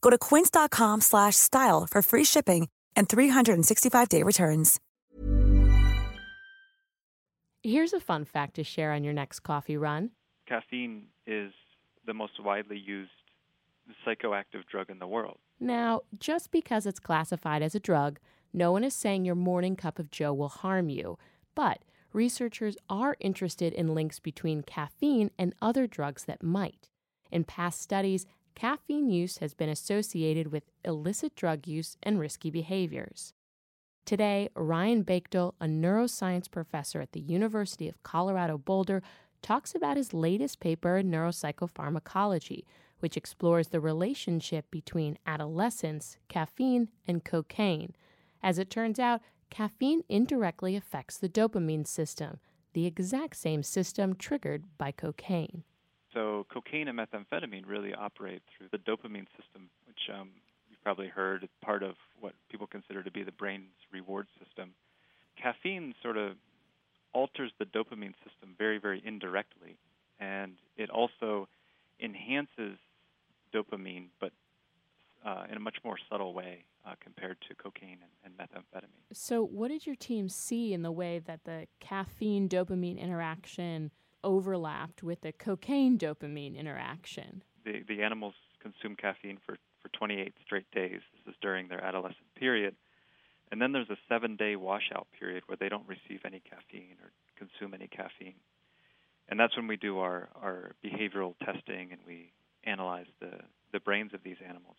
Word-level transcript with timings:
Go 0.00 0.10
to 0.10 0.18
quince.com 0.18 1.00
slash 1.00 1.36
style 1.36 1.86
for 1.90 2.02
free 2.02 2.24
shipping 2.24 2.68
and 2.96 3.08
365-day 3.08 4.22
returns. 4.22 4.80
Here's 7.62 7.92
a 7.92 8.00
fun 8.00 8.24
fact 8.24 8.54
to 8.54 8.64
share 8.64 8.92
on 8.92 9.04
your 9.04 9.12
next 9.12 9.40
coffee 9.40 9.76
run. 9.76 10.10
Caffeine 10.48 11.04
is 11.26 11.52
the 12.06 12.14
most 12.14 12.42
widely 12.42 12.78
used 12.78 13.10
psychoactive 14.06 14.66
drug 14.70 14.88
in 14.88 14.98
the 14.98 15.06
world. 15.06 15.38
Now, 15.58 16.00
just 16.18 16.50
because 16.50 16.86
it's 16.86 16.98
classified 16.98 17.62
as 17.62 17.74
a 17.74 17.80
drug, 17.80 18.18
no 18.52 18.72
one 18.72 18.82
is 18.82 18.94
saying 18.94 19.24
your 19.24 19.34
morning 19.34 19.76
cup 19.76 19.98
of 19.98 20.10
joe 20.10 20.32
will 20.32 20.48
harm 20.48 20.88
you. 20.88 21.18
But 21.54 21.84
researchers 22.12 22.76
are 22.88 23.16
interested 23.20 23.74
in 23.74 23.94
links 23.94 24.18
between 24.20 24.62
caffeine 24.62 25.30
and 25.38 25.54
other 25.60 25.86
drugs 25.86 26.24
that 26.24 26.42
might. 26.42 26.88
In 27.30 27.44
past 27.44 27.80
studies, 27.82 28.26
caffeine 28.54 29.08
use 29.10 29.38
has 29.38 29.54
been 29.54 29.68
associated 29.68 30.52
with 30.52 30.70
illicit 30.84 31.34
drug 31.34 31.66
use 31.66 31.96
and 32.02 32.18
risky 32.18 32.50
behaviors. 32.50 33.32
Today, 34.04 34.48
Ryan 34.54 35.04
Bachtell, 35.04 35.54
a 35.60 35.66
neuroscience 35.66 36.50
professor 36.50 37.00
at 37.00 37.12
the 37.12 37.20
University 37.20 37.88
of 37.88 38.02
Colorado 38.02 38.58
Boulder, 38.58 39.02
talks 39.42 39.74
about 39.74 39.96
his 39.96 40.12
latest 40.12 40.60
paper 40.60 40.96
in 40.96 41.10
neuropsychopharmacology, 41.10 42.64
which 42.98 43.16
explores 43.16 43.68
the 43.68 43.80
relationship 43.80 44.70
between 44.70 45.18
adolescence, 45.26 46.18
caffeine, 46.28 46.88
and 47.06 47.24
cocaine. 47.24 47.94
As 48.42 48.58
it 48.58 48.70
turns 48.70 48.98
out, 48.98 49.20
caffeine 49.48 50.02
indirectly 50.08 50.76
affects 50.76 51.16
the 51.16 51.28
dopamine 51.28 51.86
system, 51.86 52.40
the 52.72 52.86
exact 52.86 53.36
same 53.36 53.62
system 53.62 54.14
triggered 54.14 54.64
by 54.78 54.92
cocaine. 54.92 55.64
So, 56.12 56.46
cocaine 56.52 56.88
and 56.88 56.98
methamphetamine 56.98 57.64
really 57.66 57.94
operate 57.94 58.42
through 58.56 58.68
the 58.72 58.78
dopamine 58.78 59.26
system, 59.38 59.70
which 59.86 60.10
um, 60.12 60.30
you've 60.68 60.82
probably 60.82 61.08
heard 61.08 61.44
is 61.44 61.50
part 61.62 61.82
of 61.82 61.94
what 62.20 62.32
people 62.50 62.66
consider 62.66 63.02
to 63.02 63.10
be 63.10 63.22
the 63.22 63.32
brain's 63.32 63.70
reward 63.92 64.26
system. 64.44 64.70
Caffeine 65.40 65.94
sort 66.02 66.16
of 66.16 66.32
alters 67.12 67.52
the 67.58 67.64
dopamine 67.64 68.14
system 68.24 68.54
very, 68.58 68.78
very 68.78 69.02
indirectly, 69.04 69.76
and 70.18 70.54
it 70.76 70.90
also 70.90 71.48
enhances 72.02 72.78
dopamine, 73.54 74.06
but 74.20 74.32
uh, 75.24 75.44
in 75.50 75.56
a 75.56 75.60
much 75.60 75.76
more 75.84 75.96
subtle 76.10 76.32
way 76.32 76.64
uh, 76.86 76.94
compared 77.00 77.36
to 77.48 77.54
cocaine 77.54 77.98
and, 78.24 78.38
and, 78.38 78.38
methamphetamine. 78.38 78.88
So, 79.12 79.44
what 79.44 79.68
did 79.68 79.86
your 79.86 79.96
team 79.96 80.28
see 80.28 80.72
in 80.72 80.82
the 80.82 80.92
way 80.92 81.18
that 81.18 81.44
the 81.44 81.66
caffeine 81.78 82.48
dopamine 82.48 82.98
interaction 82.98 83.90
overlapped 84.24 85.02
with 85.02 85.20
the 85.22 85.32
cocaine 85.32 85.98
dopamine 85.98 86.56
interaction? 86.56 87.42
The, 87.64 87.82
the 87.86 88.02
animals 88.02 88.34
consume 88.60 88.96
caffeine 88.96 89.38
for, 89.44 89.56
for 89.82 89.88
28 89.90 90.34
straight 90.44 90.70
days. 90.70 91.00
This 91.14 91.34
is 91.34 91.38
during 91.40 91.68
their 91.68 91.82
adolescent 91.82 92.34
period. 92.36 92.74
And 93.50 93.60
then 93.60 93.72
there's 93.72 93.90
a 93.90 93.96
seven 94.08 94.36
day 94.36 94.56
washout 94.56 95.08
period 95.18 95.42
where 95.46 95.56
they 95.58 95.68
don't 95.68 95.88
receive 95.88 96.20
any 96.24 96.40
caffeine 96.40 96.96
or 97.02 97.10
consume 97.36 97.74
any 97.74 97.88
caffeine. 97.88 98.36
And 99.28 99.38
that's 99.38 99.56
when 99.56 99.66
we 99.66 99.76
do 99.76 99.98
our, 99.98 100.28
our 100.40 100.72
behavioral 100.84 101.34
testing 101.44 101.92
and 101.92 102.00
we 102.06 102.32
analyze 102.64 103.06
the, 103.20 103.30
the 103.72 103.80
brains 103.80 104.12
of 104.14 104.22
these 104.22 104.36
animals. 104.46 104.76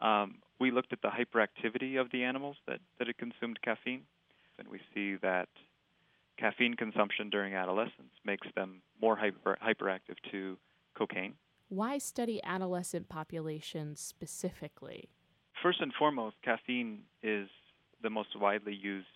Um, 0.00 0.36
we 0.60 0.70
looked 0.70 0.92
at 0.92 1.00
the 1.02 1.08
hyperactivity 1.08 2.00
of 2.00 2.10
the 2.10 2.24
animals 2.24 2.56
that, 2.66 2.80
that 2.98 3.06
had 3.06 3.16
consumed 3.16 3.60
caffeine, 3.62 4.02
and 4.58 4.68
we 4.68 4.80
see 4.94 5.16
that 5.22 5.48
caffeine 6.38 6.74
consumption 6.74 7.30
during 7.30 7.54
adolescence 7.54 8.12
makes 8.24 8.46
them 8.54 8.82
more 9.00 9.16
hyper, 9.16 9.58
hyperactive 9.64 10.16
to 10.30 10.56
cocaine. 10.96 11.34
Why 11.68 11.98
study 11.98 12.40
adolescent 12.44 13.08
populations 13.08 14.00
specifically? 14.00 15.08
First 15.62 15.80
and 15.80 15.92
foremost, 15.98 16.36
caffeine 16.44 17.02
is 17.22 17.48
the 18.02 18.10
most 18.10 18.38
widely 18.38 18.74
used 18.74 19.06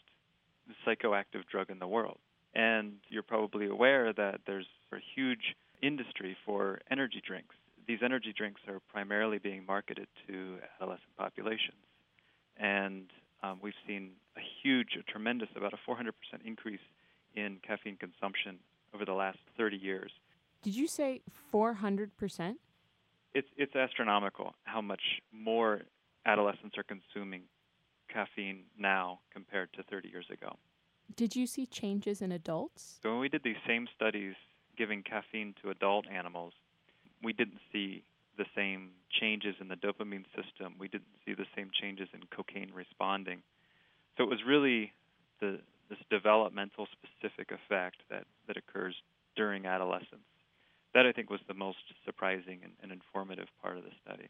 psychoactive 0.86 1.46
drug 1.50 1.70
in 1.70 1.78
the 1.78 1.86
world. 1.86 2.18
And 2.54 2.94
you're 3.08 3.22
probably 3.22 3.66
aware 3.66 4.12
that 4.12 4.40
there's 4.46 4.66
a 4.92 4.96
huge 5.14 5.54
industry 5.82 6.36
for 6.44 6.80
energy 6.90 7.22
drinks 7.24 7.54
these 7.88 7.98
energy 8.04 8.34
drinks 8.36 8.60
are 8.68 8.80
primarily 8.92 9.38
being 9.38 9.64
marketed 9.66 10.06
to 10.28 10.58
adolescent 10.76 11.16
populations. 11.16 11.80
And 12.58 13.06
um, 13.42 13.58
we've 13.62 13.80
seen 13.86 14.10
a 14.36 14.40
huge, 14.62 14.90
a 15.00 15.02
tremendous, 15.10 15.48
about 15.56 15.72
a 15.72 15.90
400% 15.90 16.10
increase 16.44 16.84
in 17.38 17.58
caffeine 17.66 17.96
consumption 17.96 18.58
over 18.94 19.04
the 19.04 19.12
last 19.12 19.38
30 19.56 19.76
years. 19.76 20.10
Did 20.62 20.74
you 20.74 20.88
say 20.88 21.22
400%? 21.52 22.54
It's, 23.34 23.48
it's 23.56 23.76
astronomical 23.76 24.54
how 24.64 24.80
much 24.80 25.02
more 25.32 25.82
adolescents 26.26 26.76
are 26.76 26.82
consuming 26.82 27.42
caffeine 28.12 28.64
now 28.78 29.20
compared 29.32 29.72
to 29.74 29.82
30 29.84 30.08
years 30.08 30.26
ago. 30.32 30.56
Did 31.14 31.36
you 31.36 31.46
see 31.46 31.66
changes 31.66 32.20
in 32.20 32.32
adults? 32.32 32.98
So 33.02 33.10
when 33.10 33.20
we 33.20 33.28
did 33.28 33.42
these 33.42 33.56
same 33.66 33.86
studies 33.94 34.34
giving 34.76 35.02
caffeine 35.02 35.54
to 35.62 35.70
adult 35.70 36.06
animals, 36.08 36.52
we 37.22 37.32
didn't 37.32 37.58
see 37.72 38.04
the 38.36 38.46
same 38.54 38.90
changes 39.10 39.56
in 39.60 39.68
the 39.68 39.74
dopamine 39.74 40.24
system. 40.36 40.74
We 40.78 40.88
didn't 40.88 41.08
see 41.26 41.34
the 41.34 41.46
same 41.56 41.70
changes 41.78 42.08
in 42.14 42.20
cocaine 42.34 42.70
responding. 42.72 43.42
So 44.16 44.24
it 44.24 44.30
was 44.30 44.40
really 44.46 44.92
the, 45.40 45.60
this 45.88 45.98
developmental 46.10 46.86
specific 46.92 47.50
effect 47.50 47.96
that, 48.10 48.24
that 48.46 48.56
occurs 48.56 48.94
during 49.36 49.66
adolescence. 49.66 50.26
That 50.94 51.06
I 51.06 51.12
think 51.12 51.30
was 51.30 51.40
the 51.48 51.54
most 51.54 51.78
surprising 52.04 52.60
and, 52.62 52.72
and 52.82 52.92
informative 52.92 53.48
part 53.62 53.76
of 53.76 53.84
the 53.84 53.90
study. 54.04 54.28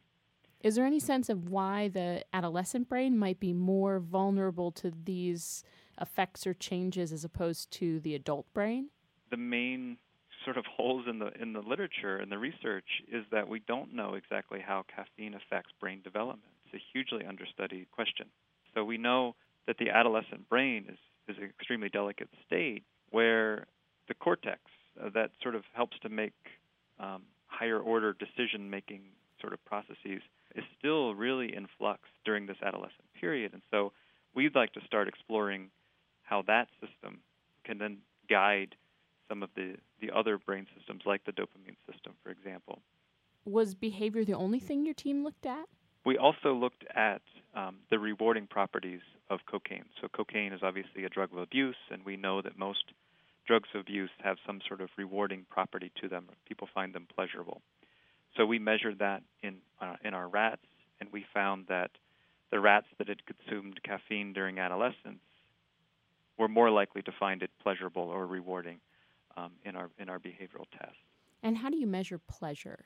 Is 0.61 0.75
there 0.75 0.85
any 0.85 0.99
sense 0.99 1.29
of 1.29 1.49
why 1.49 1.89
the 1.89 2.25
adolescent 2.33 2.89
brain 2.89 3.17
might 3.17 3.39
be 3.39 3.53
more 3.53 4.01
vulnerable 4.01 4.73
to 4.73 4.93
these 5.05 5.63
effects 6.01 6.47
or 6.47 6.55
changes 6.55 7.13
as 7.13 7.25
opposed 7.25 7.71
to 7.73 8.01
the 8.01 8.15
adult 8.15 8.53
brain? 8.53 8.89
The 9.31 9.37
main 9.37 9.99
sort 10.45 10.57
of 10.57 10.65
holes 10.67 11.05
in 11.09 11.19
the 11.19 11.31
in 11.41 11.53
the 11.53 11.61
literature 11.61 12.17
and 12.17 12.31
the 12.31 12.39
research 12.39 13.03
is 13.13 13.25
that 13.31 13.49
we 13.49 13.61
don't 13.61 13.95
know 13.95 14.15
exactly 14.15 14.61
how 14.61 14.85
caffeine 14.95 15.35
affects 15.35 15.73
brain 15.81 16.01
development. 16.03 16.53
It's 16.67 16.83
a 16.83 16.85
hugely 16.93 17.25
understudied 17.27 17.91
question. 17.93 18.27
So 18.75 18.85
we 18.85 18.99
know 18.99 19.35
that 19.67 19.79
the 19.79 19.91
adolescent 19.91 20.49
brain 20.49 20.87
is 20.89 20.99
is 21.29 21.37
an 21.39 21.45
extremely 21.45 21.89
delicate 21.89 22.29
state 22.47 22.85
where 23.11 23.67
the 24.09 24.15
cortex 24.15 24.61
uh, 25.01 25.11
that 25.15 25.31
sort 25.43 25.55
of 25.55 25.63
helps 25.73 25.99
to 26.01 26.09
make 26.09 26.35
um, 26.99 27.23
higher 27.47 27.79
order 27.79 28.15
decision 28.15 28.71
making 28.71 29.03
sort 29.41 29.53
of 29.53 29.65
processes 29.65 30.23
is 30.55 30.65
still 30.79 31.15
really 31.15 31.55
in 31.55 31.67
flux 31.79 32.01
during 32.25 32.47
this 32.47 32.57
adolescent 32.63 33.05
period. 33.21 33.53
And 33.53 33.63
so 33.71 33.93
we'd 34.35 34.55
like 34.55 34.73
to 34.73 34.81
start 34.87 35.09
exploring 35.09 35.71
how 36.23 36.43
that 36.47 36.69
system 36.81 37.21
can 37.65 37.79
then 37.79 37.99
guide 38.29 38.75
some 39.29 39.43
of 39.43 39.51
the, 39.55 39.77
the 40.01 40.11
other 40.11 40.39
brain 40.39 40.67
systems, 40.77 41.03
like 41.05 41.25
the 41.25 41.33
dopamine 41.33 41.77
system, 41.91 42.15
for 42.23 42.31
example. 42.31 42.81
Was 43.45 43.75
behavior 43.75 44.25
the 44.25 44.35
only 44.35 44.59
thing 44.59 44.85
your 44.85 44.95
team 44.95 45.25
looked 45.25 45.47
at? 45.47 45.67
We 46.05 46.17
also 46.17 46.55
looked 46.55 46.85
at 46.95 47.23
um, 47.59 47.77
the 47.91 47.99
rewarding 47.99 48.47
properties 48.47 49.01
of 49.31 49.41
cocaine. 49.51 49.85
So, 50.01 50.09
cocaine 50.09 50.53
is 50.53 50.61
obviously 50.63 51.05
a 51.05 51.09
drug 51.09 51.33
of 51.33 51.39
abuse, 51.39 51.77
and 51.91 52.05
we 52.05 52.17
know 52.17 52.41
that 52.43 52.59
most 52.59 52.85
drugs 53.47 53.69
of 53.75 53.81
abuse 53.81 54.11
have 54.23 54.37
some 54.47 54.61
sort 54.67 54.81
of 54.81 54.91
rewarding 54.97 55.45
property 55.51 55.91
to 56.01 56.09
them. 56.09 56.27
People 56.47 56.69
find 56.73 56.95
them 56.95 57.07
pleasurable. 57.15 57.61
So, 58.37 58.47
we 58.47 58.59
measured 58.59 59.01
that 59.01 59.23
in, 59.43 59.57
uh, 59.81 59.97
in 60.05 60.15
our 60.15 60.29
rats, 60.29 60.67
and 61.01 61.09
we 61.13 61.25
found 61.35 61.67
that 61.69 61.91
the 62.51 62.61
rats 62.61 62.87
that 62.99 63.09
had 63.09 63.23
consumed 63.27 63.81
caffeine 63.83 64.33
during 64.33 64.59
adolescence 64.59 65.21
we're 66.39 66.49
more 66.49 66.71
likely 66.71 67.03
to 67.03 67.13
find 67.19 67.43
it 67.43 67.51
pleasurable 67.63 68.05
or 68.05 68.27
rewarding 68.27 68.79
um, 69.37 69.53
in 69.65 69.77
our 69.77 69.91
in 69.99 70.09
our 70.09 70.19
behavioral 70.19 70.67
tests. 70.79 70.97
And 71.43 71.57
how 71.57 71.69
do 71.69 71.77
you 71.77 71.87
measure 71.87 72.19
pleasure? 72.19 72.85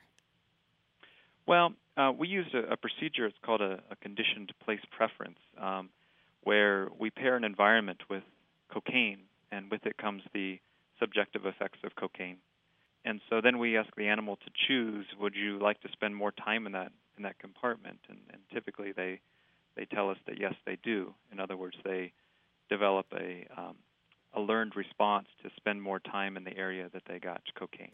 Well, 1.46 1.72
uh, 1.96 2.12
we 2.16 2.28
use 2.28 2.46
a, 2.54 2.72
a, 2.72 2.76
procedure. 2.76 3.26
It's 3.26 3.36
called 3.44 3.60
a, 3.60 3.80
a 3.90 3.96
conditioned 3.96 4.52
place 4.64 4.80
preference, 4.96 5.38
um, 5.60 5.90
where 6.44 6.88
we 6.98 7.10
pair 7.10 7.36
an 7.36 7.44
environment 7.44 8.00
with 8.08 8.22
cocaine, 8.72 9.20
and 9.50 9.70
with 9.70 9.84
it 9.84 9.96
comes 9.98 10.22
the 10.32 10.58
subjective 10.98 11.44
effects 11.44 11.78
of 11.84 11.94
cocaine. 11.96 12.38
And 13.04 13.20
so 13.28 13.40
then 13.42 13.58
we 13.58 13.76
ask 13.76 13.88
the 13.96 14.08
animal 14.08 14.36
to 14.36 14.50
choose: 14.66 15.06
Would 15.20 15.34
you 15.34 15.58
like 15.58 15.80
to 15.82 15.88
spend 15.92 16.14
more 16.14 16.32
time 16.32 16.66
in 16.66 16.72
that 16.72 16.92
in 17.16 17.24
that 17.24 17.38
compartment? 17.38 17.98
And, 18.08 18.18
and 18.32 18.40
typically 18.52 18.92
they 18.92 19.20
they 19.76 19.84
tell 19.84 20.10
us 20.10 20.18
that 20.26 20.38
yes, 20.38 20.54
they 20.64 20.78
do. 20.82 21.12
In 21.32 21.40
other 21.40 21.56
words, 21.56 21.76
they 21.84 22.12
develop 22.70 23.06
a 23.12 23.46
um, 23.56 23.76
a 24.34 24.40
learned 24.40 24.76
response 24.76 25.26
to 25.42 25.50
spend 25.56 25.82
more 25.82 26.00
time 26.00 26.36
in 26.36 26.44
the 26.44 26.56
area 26.56 26.88
that 26.92 27.02
they 27.06 27.18
got 27.18 27.42
cocaine. 27.58 27.92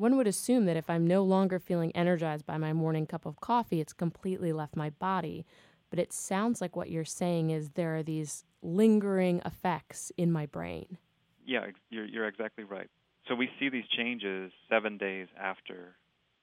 One 0.00 0.16
would 0.16 0.26
assume 0.26 0.64
that 0.64 0.78
if 0.78 0.88
I'm 0.88 1.06
no 1.06 1.22
longer 1.22 1.58
feeling 1.58 1.94
energized 1.94 2.46
by 2.46 2.56
my 2.56 2.72
morning 2.72 3.06
cup 3.06 3.26
of 3.26 3.38
coffee, 3.38 3.82
it's 3.82 3.92
completely 3.92 4.50
left 4.50 4.74
my 4.74 4.88
body. 4.88 5.44
But 5.90 5.98
it 5.98 6.10
sounds 6.10 6.62
like 6.62 6.74
what 6.74 6.88
you're 6.88 7.04
saying 7.04 7.50
is 7.50 7.72
there 7.74 7.96
are 7.96 8.02
these 8.02 8.46
lingering 8.62 9.42
effects 9.44 10.10
in 10.16 10.32
my 10.32 10.46
brain. 10.46 10.96
Yeah, 11.44 11.66
you're, 11.90 12.06
you're 12.06 12.26
exactly 12.26 12.64
right. 12.64 12.88
So 13.28 13.34
we 13.34 13.50
see 13.58 13.68
these 13.68 13.84
changes 13.94 14.52
seven 14.70 14.96
days 14.96 15.28
after 15.38 15.96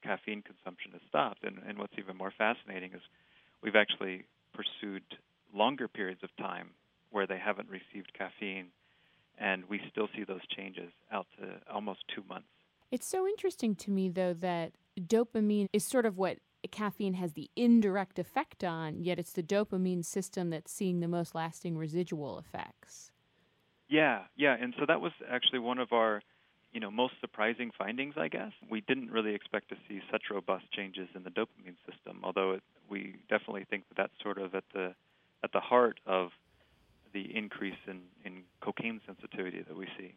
caffeine 0.03 0.43
consumption 0.43 0.91
has 0.91 1.01
stopped. 1.09 1.43
And, 1.43 1.57
and 1.67 1.79
what's 1.79 1.93
even 1.97 2.15
more 2.15 2.33
fascinating 2.37 2.93
is 2.93 3.01
we've 3.63 3.75
actually 3.75 4.25
pursued 4.53 5.01
longer 5.51 5.87
periods 5.87 6.21
of 6.23 6.29
time 6.37 6.69
where 7.09 7.25
they 7.25 7.39
haven't 7.39 7.69
received 7.69 8.13
caffeine, 8.15 8.67
and 9.39 9.63
we 9.67 9.81
still 9.89 10.09
see 10.15 10.25
those 10.25 10.45
changes 10.55 10.91
out 11.11 11.25
to 11.39 11.59
almost 11.73 12.01
two 12.13 12.21
months. 12.29 12.45
It's 12.91 13.07
so 13.07 13.27
interesting 13.27 13.75
to 13.75 13.91
me, 13.91 14.09
though, 14.09 14.33
that 14.33 14.73
dopamine 14.99 15.67
is 15.73 15.85
sort 15.85 16.05
of 16.05 16.17
what 16.17 16.37
caffeine 16.71 17.13
has 17.13 17.33
the 17.33 17.49
indirect 17.55 18.19
effect 18.19 18.63
on, 18.63 19.03
yet 19.03 19.19
it's 19.19 19.31
the 19.31 19.43
dopamine 19.43 20.03
system 20.03 20.49
that's 20.49 20.71
seeing 20.71 20.99
the 20.99 21.07
most 21.07 21.33
lasting 21.33 21.77
residual 21.77 22.37
effects. 22.37 23.11
Yeah, 23.87 24.23
yeah, 24.35 24.55
and 24.59 24.73
so 24.77 24.85
that 24.85 24.99
was 24.99 25.13
actually 25.29 25.59
one 25.59 25.79
of 25.79 25.93
our, 25.93 26.21
you 26.73 26.81
know, 26.81 26.91
most 26.91 27.13
surprising 27.21 27.71
findings, 27.77 28.15
I 28.17 28.27
guess. 28.27 28.51
We 28.69 28.81
didn't 28.81 29.11
really 29.11 29.33
expect 29.33 29.69
to 29.69 29.75
see 29.87 30.01
such 30.11 30.23
robust 30.29 30.69
changes 30.73 31.07
in 31.15 31.23
the 31.23 31.29
dopamine 31.29 31.77
system, 31.89 32.19
although 32.23 32.53
it, 32.53 32.63
we 32.89 33.15
definitely 33.29 33.65
think 33.69 33.87
that 33.87 33.95
that's 33.97 34.21
sort 34.21 34.37
of 34.37 34.53
at 34.53 34.65
the 34.73 34.93
at 35.43 35.51
the 35.53 35.59
heart 35.59 35.99
of 36.05 36.31
the 37.13 37.33
increase 37.33 37.77
in, 37.87 38.01
in 38.25 38.41
cocaine 38.59 38.99
sensitivity 39.05 39.61
that 39.61 39.77
we 39.77 39.87
see. 39.97 40.15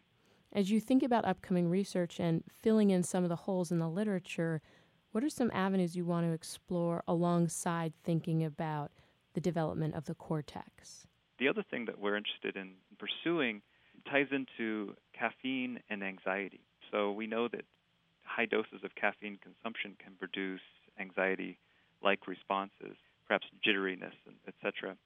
As 0.53 0.71
you 0.71 0.81
think 0.81 1.03
about 1.03 1.25
upcoming 1.25 1.69
research 1.69 2.19
and 2.19 2.43
filling 2.61 2.91
in 2.91 3.03
some 3.03 3.23
of 3.23 3.29
the 3.29 3.37
holes 3.37 3.71
in 3.71 3.79
the 3.79 3.89
literature, 3.89 4.61
what 5.13 5.23
are 5.23 5.31
some 5.31 5.51
avenues 5.55 5.97
you 5.97 6.05
want 6.05 6.27
to 6.27 6.33
explore 6.33 7.05
alongside 7.07 7.93
thinking 8.03 8.45
about 8.45 8.91
the 9.35 9.41
development 9.41 9.95
of 9.95 10.07
the 10.07 10.15
cortex? 10.15 11.07
The 11.39 11.49
other 11.49 11.63
thing 11.63 11.85
that 11.87 11.99
we're 11.99 12.17
interested 12.17 12.57
in 12.57 12.73
pursuing 12.99 13.63
ties 14.11 14.27
into 14.33 14.95
caffeine 15.17 15.81
and 15.89 16.03
anxiety. 16.03 16.61
So 16.91 17.13
we 17.13 17.27
know 17.27 17.47
that 17.49 17.65
high 18.25 18.47
doses 18.47 18.83
of 18.85 18.95
caffeine 18.95 19.39
consumption 19.43 19.97
can 20.03 20.15
produce 20.19 20.61
anxiety 20.99 21.59
like 22.03 22.27
responses, 22.27 22.97
perhaps 23.27 23.47
jitteriness, 23.67 24.15
etc. 24.49 24.97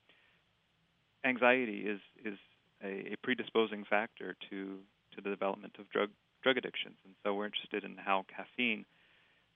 Anxiety 1.25 1.87
is, 1.87 2.01
is 2.25 2.39
a, 2.83 3.13
a 3.13 3.17
predisposing 3.23 3.85
factor 3.85 4.37
to 4.51 4.79
to 5.15 5.21
the 5.23 5.31
development 5.31 5.77
of 5.79 5.89
drug 5.91 6.11
drug 6.43 6.57
addictions. 6.59 6.97
And 7.05 7.15
so 7.23 7.35
we're 7.35 7.47
interested 7.47 7.85
in 7.85 7.97
how 7.97 8.27
caffeine 8.29 8.85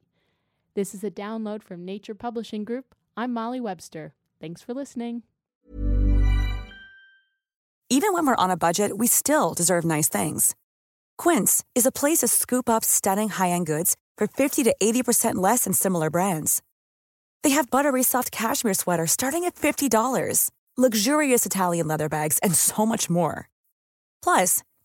This 0.73 0.93
is 0.93 1.03
a 1.03 1.09
download 1.09 1.63
from 1.63 1.85
Nature 1.85 2.15
Publishing 2.15 2.63
Group. 2.63 2.93
I'm 3.15 3.33
Molly 3.33 3.59
Webster. 3.59 4.13
Thanks 4.39 4.61
for 4.61 4.73
listening. 4.73 5.23
Even 7.89 8.11
when 8.11 8.27
we're 8.27 8.35
on 8.35 8.51
a 8.51 8.57
budget, 8.57 8.97
we 8.97 9.07
still 9.07 9.53
deserve 9.53 9.85
nice 9.85 10.09
things. 10.09 10.55
Quince 11.17 11.63
is 11.73 11.85
a 11.85 11.91
place 11.91 12.17
to 12.17 12.27
scoop 12.27 12.69
up 12.69 12.83
stunning 12.83 13.29
high-end 13.29 13.65
goods 13.65 13.95
for 14.17 14.27
50 14.27 14.63
to 14.65 14.75
80% 14.81 15.35
less 15.35 15.63
than 15.63 15.71
similar 15.73 16.09
brands. 16.09 16.61
They 17.43 17.51
have 17.51 17.69
buttery 17.69 18.03
soft 18.03 18.31
cashmere 18.31 18.73
sweaters 18.73 19.13
starting 19.13 19.45
at 19.45 19.55
$50, 19.55 20.51
luxurious 20.75 21.45
Italian 21.45 21.87
leather 21.87 22.09
bags, 22.09 22.39
and 22.39 22.53
so 22.53 22.85
much 22.85 23.09
more. 23.09 23.47
Plus, 24.21 24.63